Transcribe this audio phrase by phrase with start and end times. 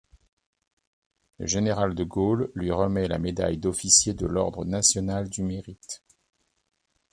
[1.37, 6.01] Le Général de Gaulle lui remet la médaille d’Officier de l’Ordre national du Mérite.